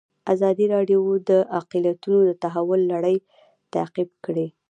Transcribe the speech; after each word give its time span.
ازادي 0.33 0.65
راډیو 0.75 1.01
د 1.29 1.31
اقلیتونه 1.59 2.19
د 2.25 2.31
تحول 2.43 2.81
لړۍ 2.93 3.17
تعقیب 3.73 4.09
کړې. 4.25 4.47